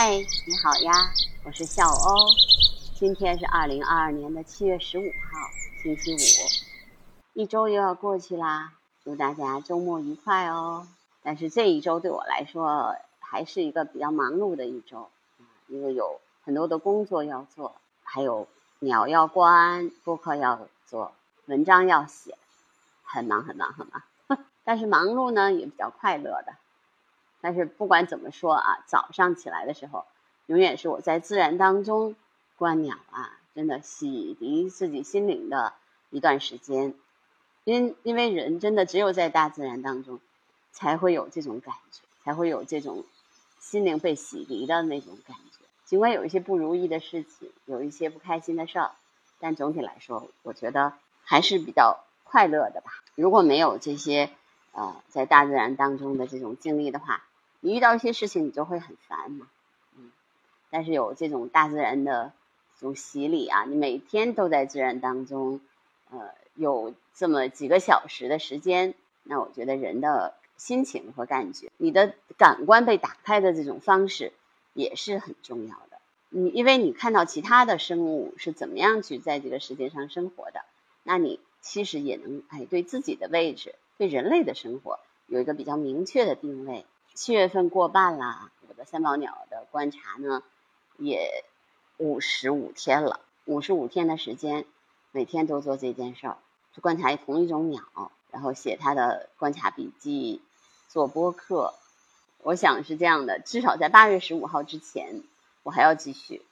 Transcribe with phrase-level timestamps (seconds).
[0.00, 0.12] 嗨，
[0.46, 0.92] 你好呀，
[1.42, 2.28] 我是笑欧。
[2.94, 5.50] 今天是二零二二年的七月十五号，
[5.82, 6.18] 星期五，
[7.32, 8.74] 一周又要过去啦。
[9.02, 10.86] 祝大家周末愉快哦！
[11.24, 15.10] 但是这一周对我来说还是一个比较忙碌的一周，
[15.66, 17.74] 因为有很多的工作要做，
[18.04, 18.46] 还有
[18.78, 21.10] 鸟要关，播客要做，
[21.46, 22.38] 文章要写，
[23.02, 24.04] 很忙很忙很忙。
[24.62, 26.54] 但是忙碌呢也比较快乐的。
[27.40, 30.04] 但是不管怎么说啊，早上起来的时候，
[30.46, 32.16] 永远是我在自然当中
[32.56, 35.72] 观鸟啊，真的洗涤自己心灵的
[36.10, 36.94] 一段时间。
[37.64, 40.20] 因因为人真的只有在大自然当中，
[40.72, 43.04] 才会有这种感觉，才会有这种
[43.60, 45.64] 心灵被洗涤的那种感觉。
[45.84, 48.92] 尽管有一些不如意的事情，有一些不开心的事儿，
[49.38, 52.90] 但总体来说，我觉得还是比较快乐的吧。
[53.14, 54.30] 如果没有这些
[54.72, 57.22] 呃在大自然当中的这种经历的话，
[57.60, 59.48] 你遇到一些事情，你就会很烦嘛，
[59.96, 60.10] 嗯，
[60.70, 62.32] 但是有这种大自然的
[62.78, 65.60] 这种洗礼啊，你每天都在自然当中，
[66.10, 74.32] 呃，有这么几个小时的时间，那我觉得人的心情和感觉，你的感官被打开的这种方式
[74.72, 75.98] 也是很重要的。
[76.30, 80.60] 你因为你看到其他的生物是怎么样去在这个世界上生活的，
[81.02, 86.84] 那你其实也能哎对自己的位置，对人类的生活有一个比较明确的定位。
[87.20, 90.44] 七月份过半了，我的三宝鸟的观察呢，
[90.98, 91.44] 也
[91.96, 93.18] 五十五天了。
[93.44, 94.64] 五十五天的时间，
[95.10, 96.38] 每天都做这件事儿，
[96.72, 97.82] 就观察同一种鸟，
[98.30, 100.40] 然后写它的观察笔记，
[100.86, 101.74] 做播客。
[102.44, 105.24] 我想是这样的，至少在八月十五号之前，
[105.64, 106.42] 我还要继续，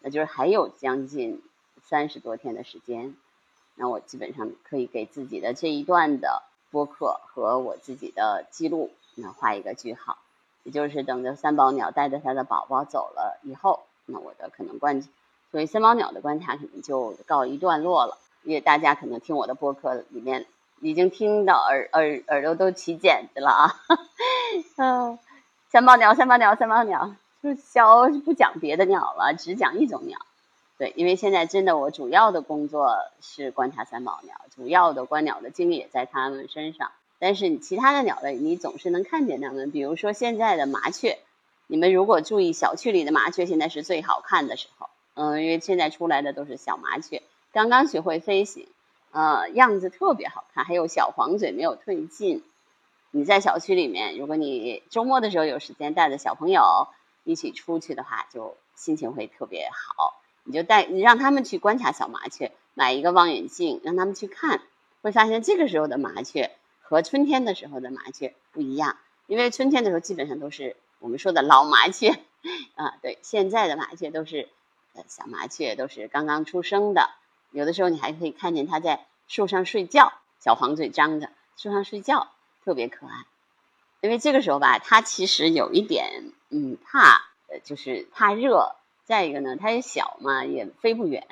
[0.00, 1.42] 那就是还有将近
[1.82, 3.16] 三十多天的时间，
[3.74, 8.90] 那我基本上可以给自己的这一段的播客和我自己的记录。
[9.14, 10.18] 那画一个句号，
[10.62, 15.02] 也就是等着三宝鸟带着它的宝宝走了以后，那我的可能观，
[15.50, 18.18] 所以三宝鸟的观察可能就告一段落了。
[18.42, 20.44] 因为大家可能听我的播客里面
[20.80, 23.80] 已经听到耳耳耳朵都起茧子了啊。
[24.76, 25.18] 嗯，
[25.70, 30.18] 三宝鸟，三宝鸟，三宝鸟，就小不讲别的鸟了，只讲一种鸟。
[30.76, 36.90] 对，因为现在真的我主要的工作是观察三宝鸟，主要的观鸟的精力也在它们身上。
[37.24, 39.70] 但是其他的鸟类，你总是能看见它们。
[39.70, 41.16] 比如说现在的麻雀，
[41.66, 44.90] 你们如果注意小区里的麻雀，现在是最好看的时候。
[45.14, 48.68] 嗯，因为现在出来的都是小麻雀，刚刚学会飞行，
[49.10, 52.42] 呃，样子特别好看，还有小黄嘴没有褪尽。
[53.10, 56.88] 你在小区里面，如果你周末的时候有时间带着小朋友
[57.24, 60.20] 一起出去的话，就心情会特别好。
[60.44, 64.60] 你就带你让他们去观察小麻雀，买一个望远镜让他们去看，
[65.00, 66.50] 会发现这个时候的麻雀。
[66.94, 72.20] 和春天的时候的麻雀不一样，因为春天的时候基本上都是我们说的老麻雀，
[72.76, 74.48] 啊，对，现在的麻雀都是
[75.08, 77.10] 小麻雀，都是刚刚出生的，
[77.50, 82.28] 有的时候你还可以看见它在树上睡觉，小黄嘴张着，树上睡觉，
[82.64, 83.24] 特别可爱。
[84.00, 91.26] 因为这个时候吧，它其实有一点嗯怕，呃，就是怕热，再一个呢，它也小嘛，也飞不远，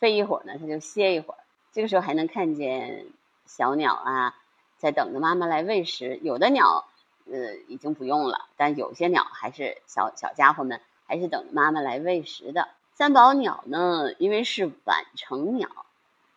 [0.00, 1.38] 飞一会儿呢，它就歇一会儿。
[1.70, 3.06] 这个时候还能看见
[3.46, 4.34] 小鸟啊。
[4.78, 6.86] 在等着妈妈来喂食，有的鸟，
[7.28, 12.68] 呃，已经不用了，但有些鸟还是小小家伙们，还是等着妈妈来喂食的。
[12.94, 15.68] 三宝鸟呢，因为是晚成鸟，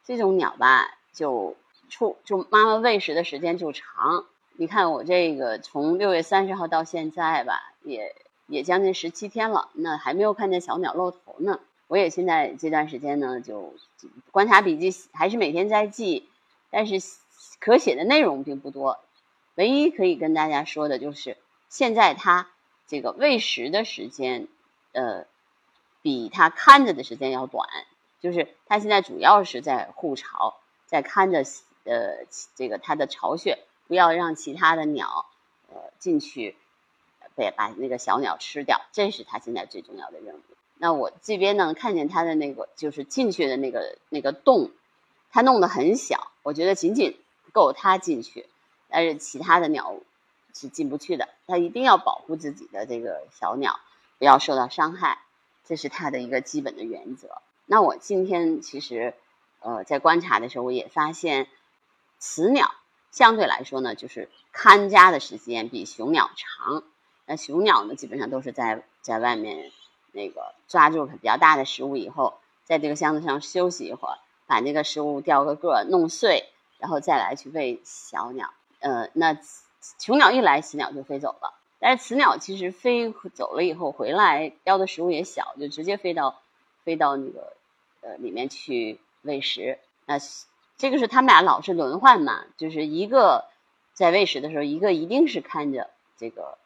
[0.04, 1.56] 这种鸟吧，就
[1.90, 4.26] 出就妈妈喂食的时间就长。
[4.54, 8.16] 你看我这个从六月三十号到现在吧，也
[8.48, 11.60] 也将近十七天了，那还没有看见小鸟露头呢。
[11.88, 13.76] 我也现在这段时间呢，就
[14.32, 16.28] 观察笔记还是每天在记，
[16.72, 17.21] 但是。
[17.62, 19.00] 可写的内容并不多，
[19.56, 21.38] 唯一可以跟大家说的就是，
[21.70, 22.50] 现在它
[22.88, 24.48] 这个喂食的时间，
[24.92, 25.26] 呃，
[26.02, 27.70] 比它看着的时间要短。
[28.20, 30.56] 就是它现在主要是在护巢，
[30.86, 31.44] 在看着
[31.86, 33.58] 呃这个它的巢穴，
[33.88, 35.26] 不要让其他的鸟
[35.70, 36.56] 呃进去，
[37.36, 38.82] 被把那个小鸟吃掉。
[38.92, 40.42] 这是它现在最重要的任务。
[40.78, 44.72] 那我这边呢，看见它的那个就是进去的那个那个洞，
[45.32, 47.18] 它弄得很小，我觉得仅仅。
[47.52, 48.48] 够它进去，
[48.90, 49.96] 但是其他的鸟
[50.54, 51.30] 是进不去的。
[51.48, 53.80] 它一定要保护自己的这个小鸟，
[54.18, 55.20] 不要受到伤害，
[55.66, 57.42] 这是它的一个基本的原则。
[57.66, 59.14] 那我今天其实，
[59.60, 61.48] 呃，在观察的时候，我也发现，
[62.20, 62.72] 雌鸟
[63.12, 66.84] 相对来说呢，就是看家的时间比雄鸟长。
[67.26, 69.72] 那雄鸟呢，基本上都是在在外面
[70.12, 74.18] 那个抓住比较大的食物以后，在这个箱子上休息一会儿，
[74.48, 76.50] 把那个食物掉个个弄碎。
[76.82, 79.38] 然后再来去喂小鸟，呃，那
[80.00, 81.54] 雄鸟一来，雌鸟就飞走了。
[81.80, 86.42] 但是雌鸟其实飞走了以后回来，叼的食物也小，就直接飞到
[86.84, 87.54] 飞到那个
[88.02, 89.78] 呃里面去喂食。
[90.06, 90.18] 那
[90.78, 93.46] 这个是他们俩老是轮换嘛，就是一个
[93.94, 96.58] 在喂食的时候，一个一定是看着这个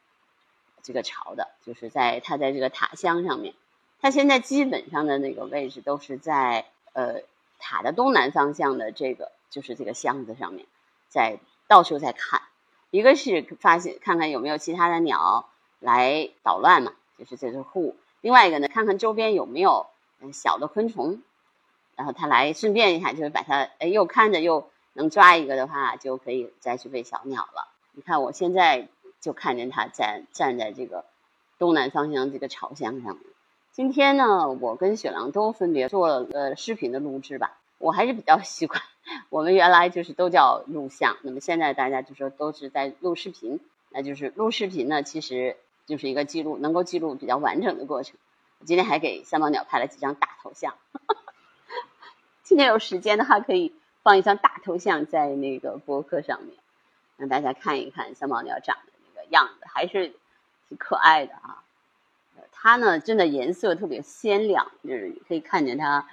[0.81, 3.53] 这个巢的，就是在它在这个塔箱上面。
[4.01, 7.21] 它现在基本上的那个位置都是在呃
[7.59, 10.65] 塔的东南方向的这个就是这个箱子上面，
[11.07, 12.41] 在到处在看。
[12.91, 15.47] 一个是发现看看有没有其他的鸟
[15.79, 19.87] 来捣乱嘛，就是这是护；另外一个呢，看看周边有没有
[20.33, 21.21] 小的昆虫，
[21.95, 27.69] 然后他来顺便一下，就是把它哎又看着又能抓一个的话，就可以再去喂小鸟了。
[27.93, 28.89] 你看我现在
[29.21, 31.05] 就看见它站站在这个
[31.57, 33.23] 东南方向这个巢箱上面。
[33.71, 37.57] 今天呢，我跟雪狼都分别做了视频的录制吧。
[37.77, 38.81] 我还是比较 习惯，
[39.29, 43.59] 我们原来就是都叫录像，那么现在大家就说都是在录视频，
[43.89, 48.15] 那就是录视频呢，其实就是一个记录，能够记录比较完整的过程。
[48.59, 50.75] 我今天还给三毛鸟拍了几张大头像，
[52.43, 56.57] 今天有时间的话可以放一张大头像在那个博客上面，
[57.17, 60.13] 让大家看一看三毛鸟长的那个样子，还是
[60.67, 61.61] 挺可爱的啊。
[62.51, 66.07] 它呢，真的颜色特别鲜亮，就是可以看见它。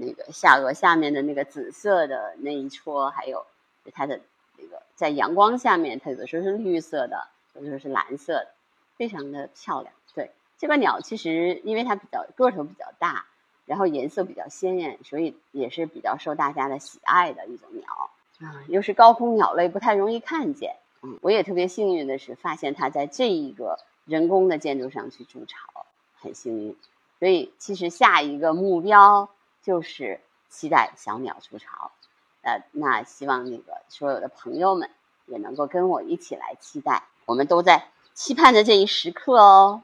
[0.00, 3.44] 那个下颚下面的那个紫色的那一撮，还有
[3.92, 4.18] 它的
[4.56, 8.48] 那个在阳光下面，它有的时候是绿色的，有的时候是蓝色的，
[8.96, 9.92] 非常的漂亮。
[10.14, 13.26] 对这个鸟，其实因为它比较个头比较大，
[13.66, 18.10] 然后颜色比较鲜艳，所以也是比较受大家的喜爱的一种鸟
[18.40, 18.64] 啊。
[18.68, 20.76] 又是高空鸟类，不太容易看见。
[21.02, 25.86] 嗯，我也特别幸运的是发现它在这一个人工的建筑上去筑巢，
[26.18, 26.76] 很幸运。
[27.18, 29.28] 所以其实下一个目标。
[29.62, 31.92] 就是期待小鸟出巢，
[32.40, 34.90] 呃，那希望那个所有的朋友们
[35.26, 39.82] 也能够跟我一起来期待，我们都在期盼着这一时刻哦。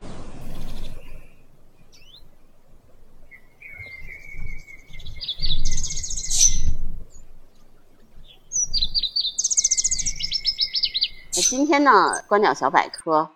[11.35, 13.31] 那今天呢，观鸟小百科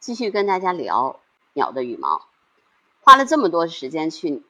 [0.00, 1.20] 继续跟大家聊
[1.52, 2.26] 鸟的羽毛，
[3.02, 4.42] 花了这么多时间去。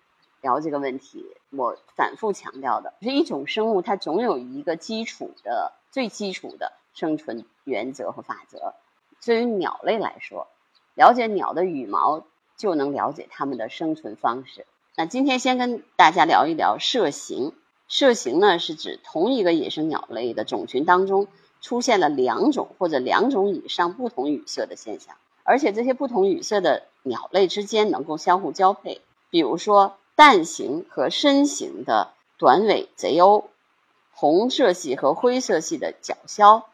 [0.42, 8.74] 聊这个问题，我反复强调的是一种生物，它总有一个基础的、最基础的生存原则和法则。
[9.24, 10.46] 对于鸟类来说，
[10.94, 12.24] 了解鸟的羽毛，
[12.56, 14.66] 就能了解它们的生存方式。
[14.94, 17.52] 那今天先跟大家聊一聊射形。
[17.88, 21.28] 射形呢，是指同一个野生鸟类的种群当中
[21.60, 29.00] 出现了两种或者两种以上不同羽色的现象，而且这些不同羽色的鸟类之间能够相互交配。
[29.30, 29.96] 比如说。
[30.16, 33.44] 蛋形和深形的短尾贼鸥，
[34.12, 36.64] 红色系和灰色系的角鸮，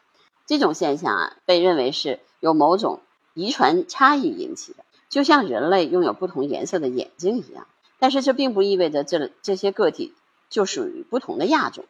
[0.47, 3.01] 这种现象啊，被认为是由某种
[3.35, 7.67] 遗传差异引起的，就像人类拥有不同颜色的眼睛一样。
[7.99, 10.15] 但是这并不意味着这这些个体
[10.49, 11.85] 就属于不同的亚种，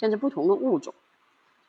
[0.00, 0.92] 甚至不同的物种。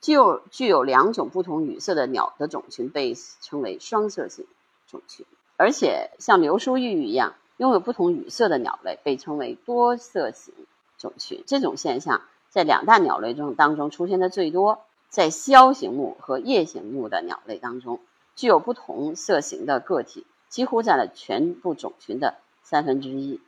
[0.02, 4.48] 具有具有两种不同羽色的鸟的种群被称为双色性
[4.90, 7.36] 种群，而且像流苏玉一样。
[7.58, 10.54] 拥有不同羽色的鸟类被称为多色型
[10.98, 11.44] 种群。
[11.46, 18.00] 这种现象在两大鸟类中当中出现的最多，在枭形目和叶形目的鸟类当中，
[18.36, 23.42] 具有不同色型的个体几乎占了全部种群的三分之一。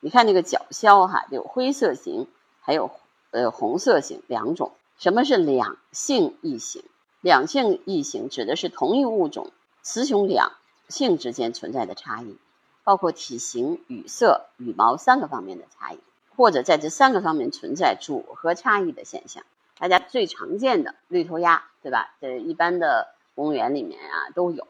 [0.00, 2.26] 你看那个角鸮哈，有灰色型，
[2.60, 2.90] 还有
[3.30, 4.72] 呃红色型两种。
[4.98, 6.82] 什么是两性异形？
[7.20, 9.50] 两性异形指的是同一物种
[9.82, 10.52] 雌雄两
[10.88, 12.36] 性之间存在的差异。
[12.84, 15.98] 包括体型、羽色、羽毛三个方面的差异，
[16.36, 19.42] 或者在这三个方面存在组合差异的现象。
[19.78, 22.14] 大家最常见的绿头鸭，对吧？
[22.20, 24.68] 在一般的公园里面啊都有，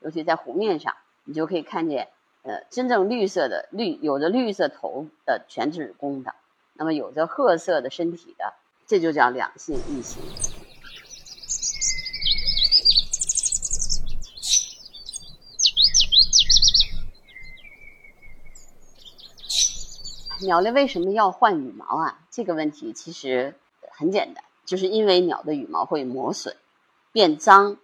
[0.00, 2.08] 尤其在湖面上，你就可以看见，
[2.42, 6.34] 呃，真正绿色的绿，有着绿色头的全是公的，
[6.72, 8.54] 那么有着褐色的身体的，
[8.86, 10.20] 这就叫两性异形。
[20.42, 22.18] 鸟类为什么要换羽毛啊？
[22.30, 23.54] 这个问题其实
[23.92, 26.56] 很简单，就是因为鸟的羽毛会磨损、
[27.12, 27.76] 变脏，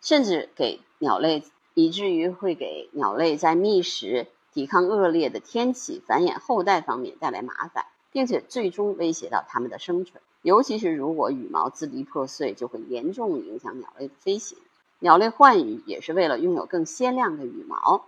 [0.00, 1.42] 甚至给鸟类，
[1.74, 10.22] 以至于会给鸟类在觅食、抵抗恶劣的天气、繁衍后代方面带来麻烦，并且最终威胁到它们的生存。
[10.40, 14.56] 尤其是如果羽毛支离破碎，就会严重影响鸟类的飞行。
[14.98, 18.06] 鸟类换羽也是为了拥有更鲜亮的羽毛。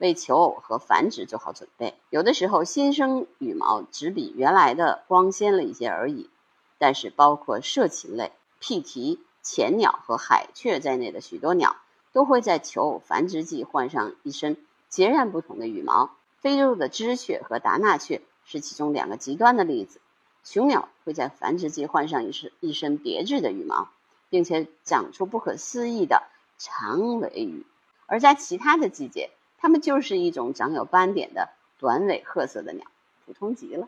[0.00, 1.94] 为求偶和繁殖做好准备。
[2.08, 6.30] 有的时候，新生羽毛只比原来的光鲜了一些而已。
[6.78, 11.76] 但是，包括涉禽类、屁蹄、浅鸟和海雀在内的许多鸟
[12.12, 14.56] 都会在求偶繁殖季换上一身
[14.88, 16.10] 截然不同的羽毛。
[16.40, 20.00] 非洲的知雀和达纳雀是其中两个极端的例子。
[20.42, 23.90] 雄鸟会在繁殖季换上一身一身别致的羽毛，
[24.30, 26.22] 并且长出不可思议的
[26.56, 27.66] 长尾羽；
[28.06, 29.28] 而在其他的季节，
[29.60, 32.86] 它们就是一种长有斑点的短尾褐色的鸟，
[33.24, 33.86] 普通极了。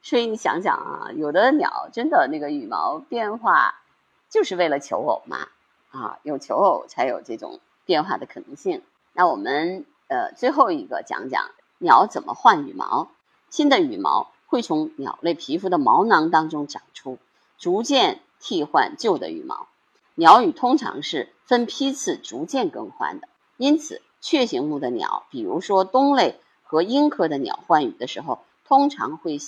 [0.00, 3.74] 所以你想想啊，有的鸟真的那个羽毛变化，
[4.30, 5.48] 就是为了求偶嘛？
[5.90, 8.82] 啊，有求偶才有这种变化的可能性。
[9.12, 13.10] 那我们呃最后一个讲讲鸟怎么换羽毛，
[13.50, 14.32] 新的羽毛。
[14.52, 17.16] 会从鸟类皮肤的毛囊当中长出，
[17.56, 19.66] 逐渐替换旧的羽毛。
[20.14, 29.38] 鸟羽通常是分批次逐渐更换的，因此雀形目的鸟，比如说冬类和鹰科的鸟换羽的时候，通常会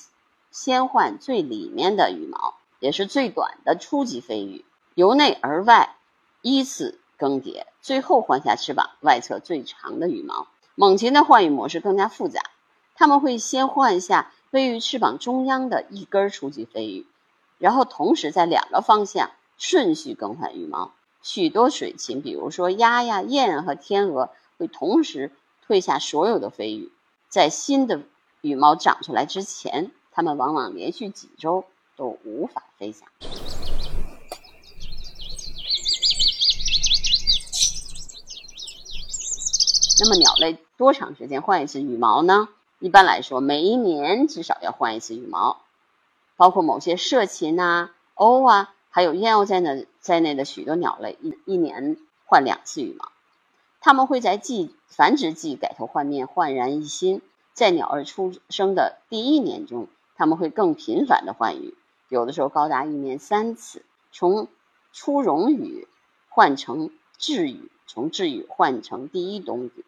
[0.51, 5.97] 先换最里面的羽毛，也是最短的初级飞羽，由内而外
[6.43, 10.49] 依次更迭，最后换下翅膀外侧最长的羽毛。
[10.75, 12.43] 猛禽的换羽模式更加复杂，
[12.95, 14.31] 它们会先换下。
[14.51, 17.07] 位于翅膀中央的一根初级飞羽，
[17.59, 20.93] 然后同时在两个方向顺序更换羽毛。
[21.23, 25.33] 许多水禽，比如说鸭呀、雁和天鹅，会同时
[25.67, 26.93] 退下所有的飞羽，
[27.29, 28.03] 在新的
[28.41, 31.65] 羽毛长出来之前，它们往往连续几周
[31.97, 33.09] 都无法飞翔。
[40.01, 42.49] 那么，鸟类多长时间换一次羽毛呢？
[42.81, 45.63] 一般来说，每一年至少要换一次羽毛，
[46.37, 51.97] 包括某些涉禽啊、鸥啊，还有燕鸥在内在内的许多鸟类，一一年
[52.27, 53.14] 换两次羽毛。
[53.85, 57.21] 它们会在季繁殖季改头换面、焕然一新。
[57.53, 61.77] 在鸟儿出生的第一年中，它们会更频繁的换羽，
[62.09, 64.49] 有的时候高达一年三次，从
[64.95, 65.87] 初绒羽
[66.31, 66.89] 换成
[67.21, 69.85] 稚羽，从稚羽换成第一冬羽，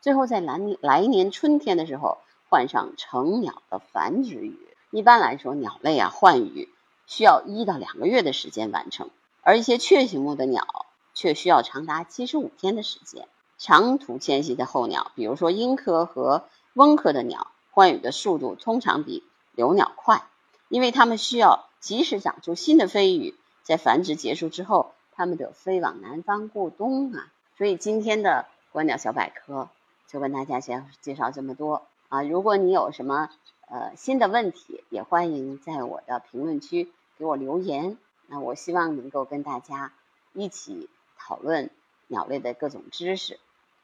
[0.00, 2.18] 最后在来年来年春天的时候。
[2.48, 4.58] 换上成鸟的繁殖羽，
[4.90, 6.68] 一般来说，鸟类啊换羽
[7.06, 9.10] 需要一到两个月的时间完成，
[9.42, 13.28] 而一些雀形目的鸟却需要长达七十五天的时间。
[13.60, 20.22] 长途迁徙的候鸟，比如说鹰科和翁科的鸟，换羽的速度通常比留鸟快，
[20.70, 27.30] 因为它们需要及时长出新的飞羽，在繁殖结束之后，它们得飞往南方过冬啊。
[27.58, 29.68] 所以今天的观鸟小百科
[30.08, 31.82] 就跟大家先介绍这么多。
[32.08, 33.28] 啊，如果你有什么
[33.68, 37.98] 呃新的问题，也欢迎在我的评论区给我留言。
[38.26, 39.92] 那我希望能够跟大家
[40.32, 40.88] 一起
[41.18, 41.68] 讨论
[42.06, 43.38] 鸟类的各种知识。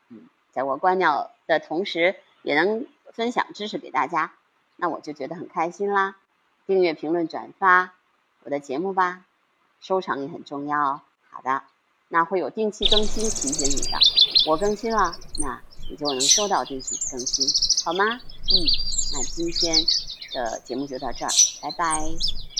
[0.08, 4.32] 嗯，在我观鸟的同时，也能分享知识给大家，
[4.76, 6.16] 那我就觉得很开心啦。
[6.66, 7.94] 订阅、评论、转发
[8.42, 9.24] 我的节目吧，
[9.80, 11.00] 收藏也很重要哦。
[11.30, 11.62] 好的，
[12.08, 13.98] 那会有定期更新提醒你的。
[14.48, 15.60] 我更新了，那
[15.90, 17.46] 你就能收到定期更新。
[17.84, 18.04] 好吗？
[18.04, 18.54] 嗯，
[19.12, 19.76] 那今天
[20.32, 21.30] 的节目就到这儿，
[21.62, 22.55] 拜拜。